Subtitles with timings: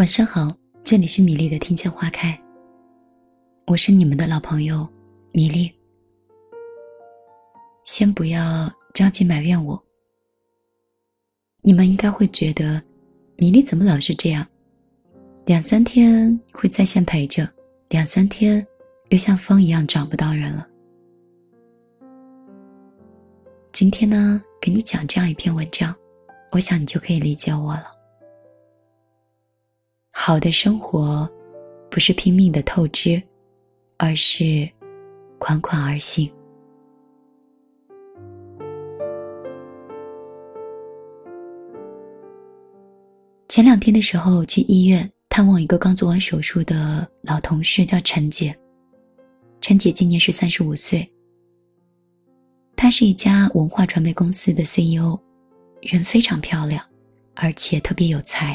[0.00, 0.50] 晚上好，
[0.82, 2.34] 这里是米粒的听见花开。
[3.66, 4.88] 我是你们的老朋友
[5.30, 5.70] 米粒。
[7.84, 9.78] 先不要着急埋怨我，
[11.60, 12.82] 你们应该会觉得
[13.36, 14.46] 米粒怎么老是这样，
[15.44, 17.46] 两三天会在线陪着，
[17.90, 18.66] 两三天
[19.10, 20.66] 又像风一样找不到人了。
[23.70, 25.94] 今天呢，给你讲这样一篇文章，
[26.52, 27.99] 我想你就可以理解我了。
[30.22, 31.26] 好的生活，
[31.90, 33.20] 不是拼命的透支，
[33.96, 34.68] 而是
[35.38, 36.30] 款款而行。
[43.48, 48.54] 前两天的时候去医院探望一个刚做完手术的老同事，叫陈姐。
[49.62, 51.10] 陈姐今年是三十五岁，
[52.76, 55.18] 她是一家文化传媒公司的 CEO，
[55.80, 56.84] 人非常漂亮，
[57.34, 58.54] 而且特别有才。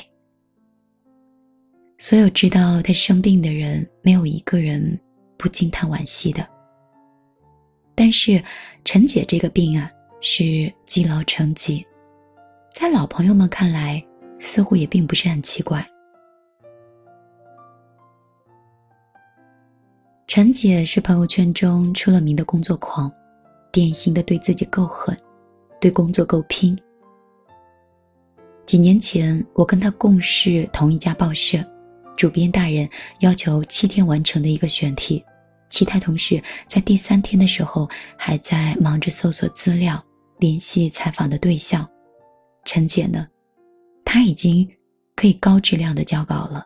[1.97, 4.99] 所有知道他生病的人，没有一个人
[5.37, 6.45] 不惊叹惋惜的。
[7.95, 8.43] 但是，
[8.83, 11.85] 陈姐这个病啊，是积劳成疾，
[12.73, 14.05] 在老朋友们看来，
[14.39, 15.85] 似乎也并不是很奇怪。
[20.27, 23.09] 陈姐是朋友圈中出了名的工作狂，
[23.71, 25.17] 典型的对自己够狠，
[25.79, 26.77] 对工作够拼。
[28.65, 31.63] 几年前，我跟她共事同一家报社。
[32.15, 35.23] 主编大人要求七天完成的一个选题，
[35.69, 40.01] 其他同事在第三天的时候还在忙着搜索资料、
[40.39, 41.87] 联系采访的对象。
[42.63, 43.27] 陈姐呢，
[44.05, 44.67] 她已经
[45.15, 46.65] 可以高质量的交稿了。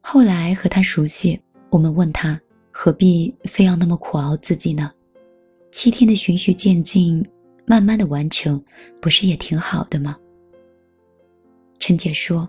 [0.00, 2.40] 后来和他熟悉，我们问他
[2.70, 4.90] 何必非要那么苦熬自己呢？
[5.70, 7.22] 七天的循序渐进，
[7.66, 8.62] 慢慢的完成，
[9.02, 10.16] 不是也挺好的吗？
[11.78, 12.48] 陈姐说。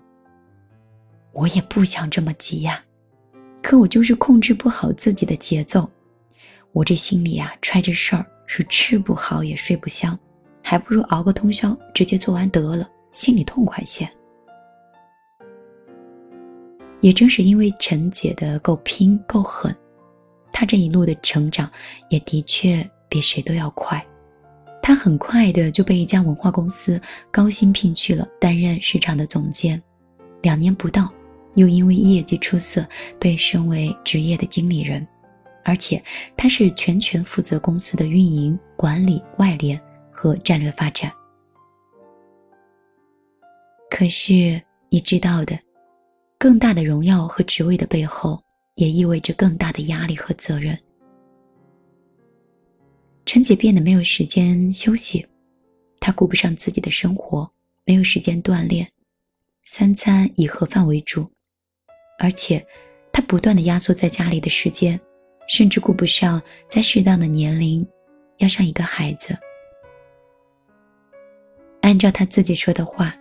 [1.32, 2.82] 我也不想这么急呀，
[3.62, 5.88] 可我就是控制不好自己的节奏。
[6.72, 10.18] 我这心里啊揣着事儿，是吃不好也睡不香，
[10.62, 14.08] 还不如熬个通宵直接做完得了，心里痛快些。
[17.00, 19.74] 也正是因为陈姐的够拼够狠，
[20.50, 21.70] 她这一路的成长
[22.10, 24.04] 也的确比谁都要快。
[24.82, 27.00] 她很快的就被一家文化公司
[27.30, 29.80] 高薪聘去了，担任市场的总监，
[30.42, 31.12] 两年不到。
[31.54, 32.86] 又因为业绩出色，
[33.18, 35.06] 被升为职业的经理人，
[35.64, 36.02] 而且
[36.36, 41.12] 他是全权负责公司的运营管理、外联和战略发展。
[43.90, 45.58] 可是你知道的，
[46.38, 48.40] 更大的荣耀和职位的背后，
[48.76, 50.78] 也意味着更大的压力和责任。
[53.26, 55.26] 陈姐变得没有时间休息，
[55.98, 57.50] 她顾不上自己的生活，
[57.84, 58.88] 没有时间锻炼，
[59.64, 61.28] 三餐以盒饭为主。
[62.18, 62.64] 而且，
[63.12, 65.00] 他不断的压缩在家里的时间，
[65.48, 67.86] 甚至顾不上在适当的年龄
[68.38, 69.36] 要上一个孩子。
[71.80, 73.14] 按照他自己说的话，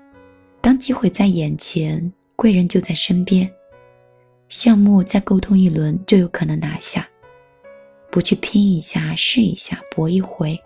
[0.59, 3.50] 当机会在眼前，贵人就在身边，
[4.50, 7.07] 项目再沟通一轮就有可能拿下，
[8.09, 10.59] 不去拼一下、试一下、搏一回，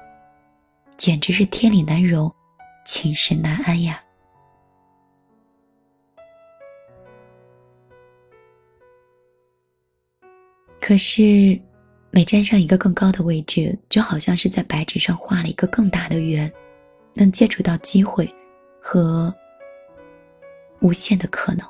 [0.98, 2.34] 简直是天理难容，
[2.86, 4.02] 寝食难安呀。
[10.82, 11.58] 可是，
[12.10, 16.52] 每站上一个更高的位置，就好像是在白纸上画了一个更大的圆，
[17.14, 18.28] 能接触到机会
[18.82, 19.34] 和
[20.82, 21.66] 无限的可能。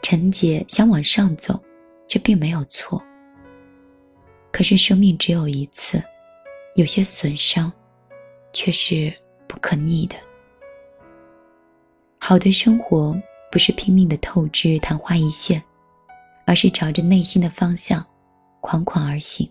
[0.00, 1.62] 陈姐想往上走，
[2.08, 3.00] 这并没有错。
[4.50, 6.02] 可是生命只有一次，
[6.76, 7.70] 有些损伤，
[8.54, 9.12] 却是
[9.46, 10.16] 不可逆的。
[12.18, 13.14] 好的生活
[13.50, 15.62] 不是拼命的透支、昙花一现。
[16.46, 18.04] 而是朝着内心的方向，
[18.60, 19.48] 款款而行。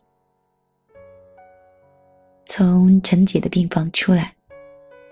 [2.46, 4.34] 从陈姐的病房出来，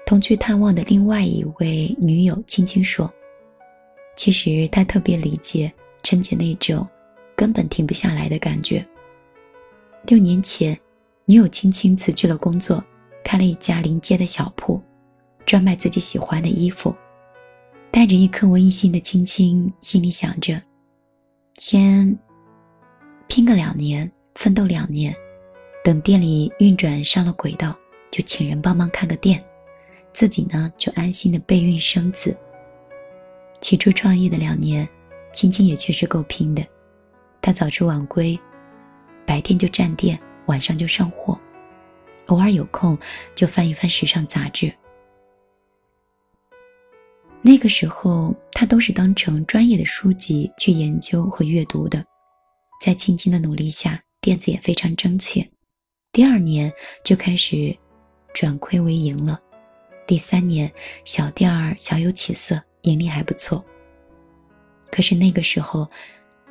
[0.05, 3.11] 同去探望的另外一位女友青青说
[4.15, 5.71] ：“其实她特别理解
[6.03, 6.87] 陈姐那种
[7.35, 8.85] 根本停不下来的感觉。
[10.05, 10.77] 六年前，
[11.25, 12.83] 女友青青辞去了工作，
[13.23, 14.79] 开了一家临街的小铺，
[15.45, 16.93] 专卖自己喜欢的衣服。
[17.91, 20.61] 带着一颗文艺心的青青，心里想着。”
[21.55, 22.17] 先
[23.27, 25.15] 拼个两年，奋斗两年，
[25.83, 27.75] 等店里运转上了轨道，
[28.09, 29.43] 就请人帮忙看个店，
[30.11, 32.35] 自己呢就安心的备孕生子。
[33.59, 34.87] 起初创业的两年，
[35.31, 36.65] 青青也确实够拼的，
[37.41, 38.37] 她早出晚归，
[39.25, 41.39] 白天就站店，晚上就上货，
[42.27, 42.97] 偶尔有空
[43.35, 44.73] 就翻一翻时尚杂志。
[47.43, 52.05] 那个时候，他都是当成专业的书籍去研究和阅读的。
[52.79, 55.49] 在青青的努力下，店子也非常争气。
[56.11, 56.71] 第二年
[57.03, 57.75] 就开始
[58.31, 59.39] 转亏为盈了。
[60.05, 60.71] 第三年，
[61.03, 63.63] 小店儿小有起色，盈利还不错。
[64.91, 65.89] 可是那个时候，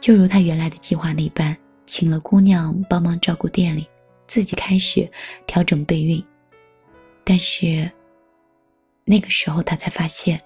[0.00, 3.88] 就如他原来的计划那般，请了姑娘帮忙照顾店里，
[4.26, 5.08] 自己开始
[5.46, 6.24] 调整备孕。
[7.22, 7.88] 但是
[9.04, 10.40] 那个时候，他才发现。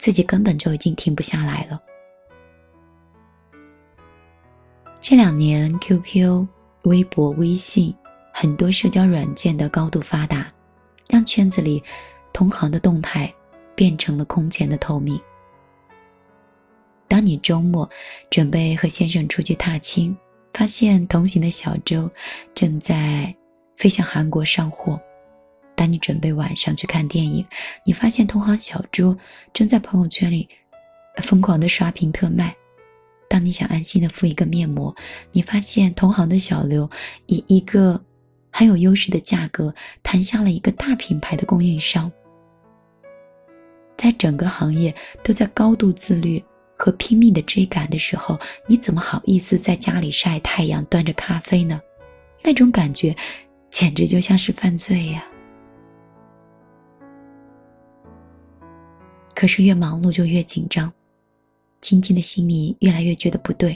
[0.00, 1.78] 自己根本就已经停不下来了。
[4.98, 6.46] 这两年，QQ、
[6.84, 7.94] 微博、微信
[8.32, 10.50] 很多社交软件的高度发达，
[11.08, 11.82] 让圈子里
[12.32, 13.32] 同行的动态
[13.74, 15.20] 变成了空前的透明。
[17.06, 17.88] 当你周末
[18.30, 20.16] 准备和先生出去踏青，
[20.54, 22.10] 发现同行的小周
[22.54, 23.34] 正在
[23.76, 24.98] 飞向韩国上货。
[25.80, 27.42] 当你准备晚上去看电影，
[27.86, 29.16] 你发现同行小猪
[29.54, 30.46] 正在朋友圈里
[31.22, 32.50] 疯狂的刷屏特卖；
[33.30, 34.94] 当你想安心的敷一个面膜，
[35.32, 36.90] 你发现同行的小刘
[37.28, 37.98] 以一个
[38.52, 42.12] 很有优势的价格谈下了一个大品牌的供应商。
[43.96, 46.44] 在整个行业都在高度自律
[46.76, 51.80] 和拼命的追赶的时候，你怎么好意思在家里晒太阳端着咖啡呢？
[52.44, 53.16] 那种感觉，
[53.70, 55.26] 简直就像是犯罪呀！
[59.40, 60.92] 可是越忙碌就越紧张，
[61.80, 63.74] 青青的心里越来越觉得不对。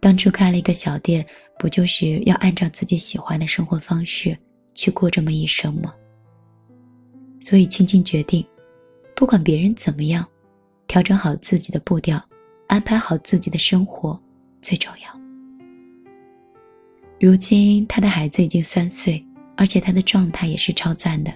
[0.00, 1.24] 当初开了一个小店，
[1.60, 4.36] 不就是要按照自己喜欢的生活方式
[4.74, 5.94] 去过这么一生吗？
[7.40, 8.44] 所以青青决定，
[9.14, 10.26] 不管别人怎么样，
[10.88, 12.20] 调整好自己的步调，
[12.66, 14.20] 安排好自己的生活
[14.60, 15.20] 最重要。
[17.20, 19.24] 如今他的孩子已经三岁，
[19.56, 21.32] 而且他的状态也是超赞的。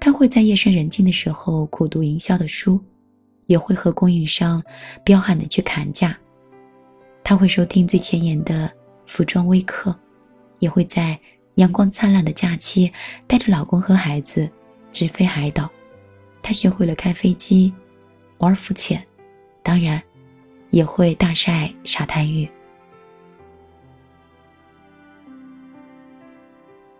[0.00, 2.80] 他会在夜深人静的时候苦读营销的书，
[3.44, 4.62] 也会和供应商
[5.04, 6.18] 彪悍的去砍价。
[7.22, 8.68] 他会收听最前沿的
[9.06, 9.94] 服装微课，
[10.58, 11.20] 也会在
[11.56, 12.90] 阳光灿烂的假期
[13.26, 14.50] 带着老公和孩子
[14.90, 15.70] 直飞海岛。
[16.42, 17.72] 他学会了开飞机，
[18.38, 19.06] 玩浮潜，
[19.62, 20.02] 当然，
[20.70, 22.48] 也会大晒沙滩浴。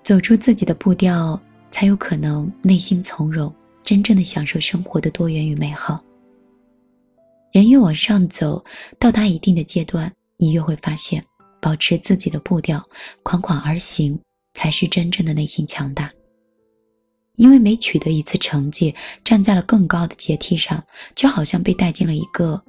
[0.05, 1.41] 走出自己的步调。
[1.71, 3.53] 才有可能内心从容，
[3.83, 6.03] 真正的享受生活的多元与美好。
[7.53, 8.65] 人越往上走，
[8.99, 11.25] 到达一定的阶段，你越会发现，
[11.61, 12.81] 保持自己的步调，
[13.23, 14.19] 款款而行，
[14.55, 16.11] 才是真正的内心强大。
[17.37, 18.95] 因为每取得一次成绩，
[19.25, 20.83] 站在了更高的阶梯上，
[21.15, 22.63] 就好像被带进了一个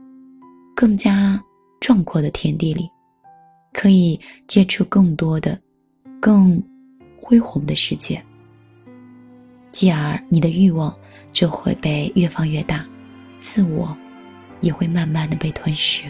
[0.75, 1.39] 更加
[1.79, 2.89] 壮阔的天地里，
[3.73, 5.59] 可以接触更多的、
[6.19, 6.61] 更
[7.21, 8.23] 恢宏的世界。
[9.71, 10.95] 继而，你的欲望
[11.31, 12.85] 就会被越放越大，
[13.39, 13.95] 自我
[14.59, 16.03] 也会慢慢的被吞噬。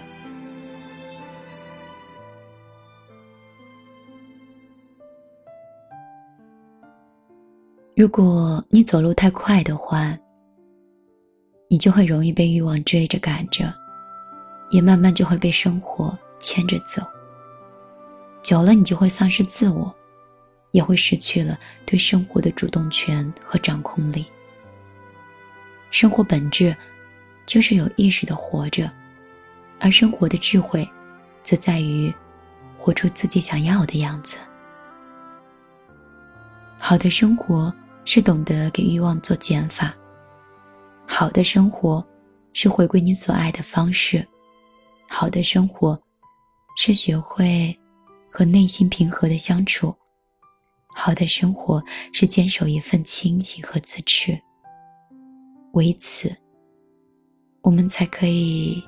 [7.96, 10.18] 如果你走路太快的话，
[11.69, 13.72] 你就会容易被欲望追着赶着，
[14.72, 17.04] 也慢慢就会被生活牵着走。
[18.42, 19.94] 久了，你就会丧失自我。
[20.72, 24.26] 也会失去了对生活的主动权和掌控力。
[25.90, 26.75] 生活本质
[27.46, 28.90] 就是有意识的活着，
[29.80, 30.90] 而生活的智慧，
[31.44, 32.13] 则在于
[32.78, 34.38] 活出自己想要的样子。
[36.78, 37.74] 好的生活
[38.06, 39.94] 是懂得给欲望做减法，
[41.06, 42.06] 好的生活
[42.54, 44.25] 是回归你所爱的方式，
[45.10, 46.01] 好的生活
[46.78, 47.78] 是学会
[48.32, 49.94] 和内心平和的相处。
[50.93, 51.83] 好的生活
[52.13, 54.39] 是坚守一份清醒和自持。
[55.74, 56.36] 为此，
[57.62, 58.83] 我们才可以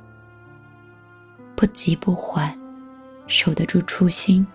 [1.55, 2.53] 不急不缓，
[3.27, 4.45] 守得住初心，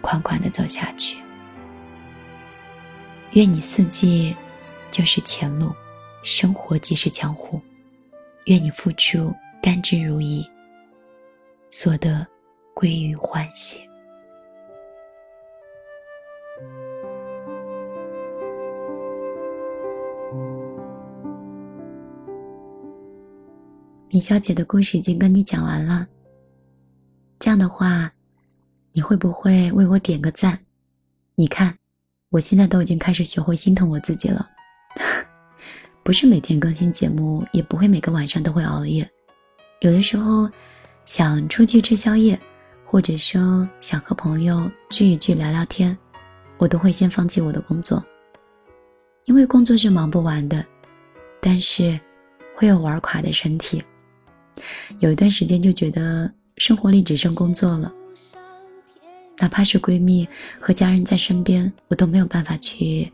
[0.00, 1.18] 款款的走下去。
[3.32, 4.34] 愿你四季
[4.90, 5.70] 就是前路，
[6.22, 7.60] 生活即是江湖。
[8.46, 10.48] 愿你付出甘之如饴，
[11.68, 12.26] 所得
[12.74, 13.80] 归于欢喜。
[24.08, 26.06] 米小姐的故事已经跟你讲完了。
[27.40, 28.10] 这样的话，
[28.92, 30.58] 你会不会为我点个赞？
[31.34, 31.76] 你看，
[32.30, 34.48] 我现在都已经开始学会心疼我自己了。
[36.04, 39.08] 不是每天更新节目，也不会每个晚上都会熬夜。
[39.80, 40.48] 有的时候
[41.04, 42.40] 想出去吃宵夜，
[42.84, 45.96] 或者说想和朋友聚一聚聊聊天，
[46.58, 48.02] 我都会先放弃我的工作，
[49.24, 50.64] 因为工作是忙不完的。
[51.38, 51.98] 但是
[52.56, 53.82] 会有玩垮的身体。
[54.98, 57.92] 有一段时间就觉得生活里只剩工作了，
[59.38, 60.26] 哪怕是闺蜜
[60.58, 63.10] 和家人在身边，我都没有办法去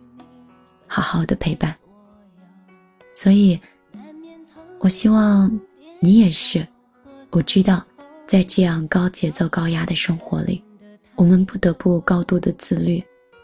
[0.87, 1.75] 好好的陪伴。
[3.11, 3.61] 所以，
[4.79, 5.51] 我希望
[6.01, 6.67] 你也是。
[7.31, 7.85] 我知道，
[8.27, 10.63] 在这样高节奏、高压的生活里，
[11.15, 13.03] 我们不得不高度的自律，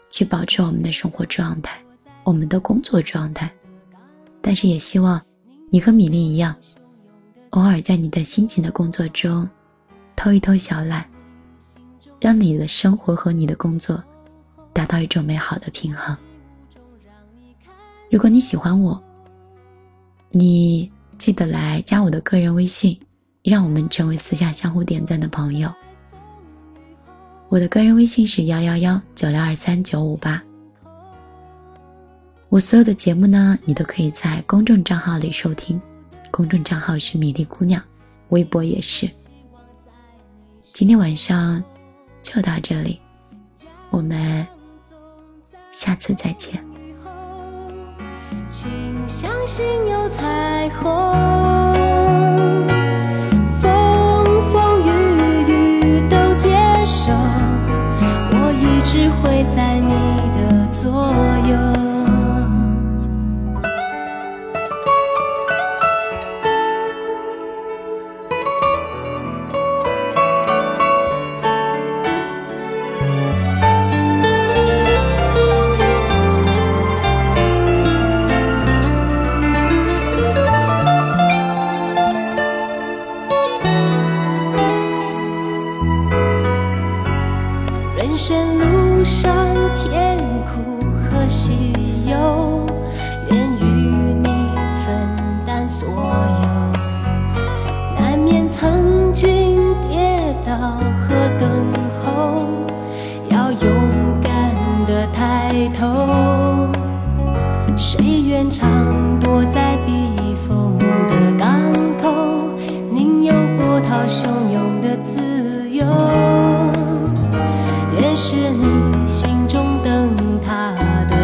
[0.09, 1.79] 去保持我们的生活状态、
[2.23, 3.51] 我们的工作状态。
[4.41, 5.21] 但是，也希望
[5.69, 6.55] 你和米粒一样，
[7.51, 9.49] 偶尔在你的辛勤的工作中
[10.15, 11.05] 偷一偷小懒，
[12.19, 14.03] 让你的生活和你的工作
[14.73, 16.15] 达到一种美好的平衡。
[18.11, 19.01] 如果你喜欢我，
[20.31, 22.99] 你记得来加我的个人微信。
[23.41, 25.73] 让我们成为私下相互点赞的朋友。
[27.47, 30.43] 我的个人微信是幺幺幺九六二三九五八。
[32.49, 35.81] 我所有的节目呢，你都可以在公众账号里收听，
[36.39, 37.83] 公众账号是米粒姑娘，
[38.29, 39.09] 微博也是。
[40.71, 41.61] 今天晚上
[42.21, 42.97] 就到这里，
[43.89, 44.47] 我们
[45.73, 46.63] 下次再见。
[48.47, 48.69] 请
[49.05, 52.78] 相信有彩虹。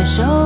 [0.05, 0.44] 手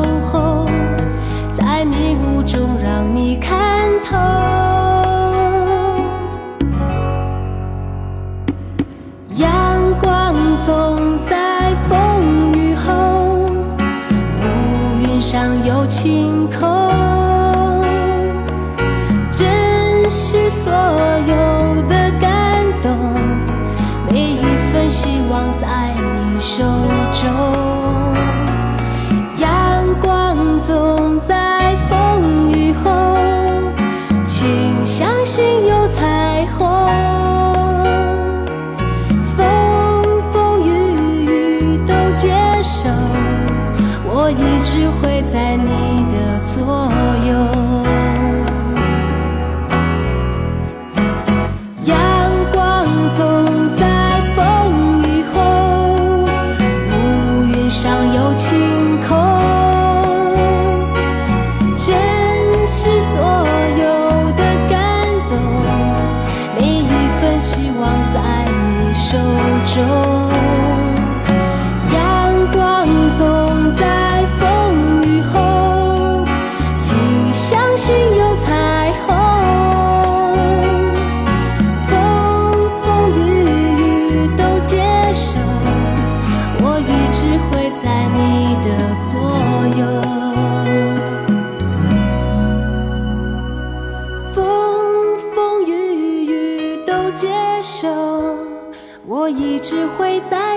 [99.97, 100.48] 会在。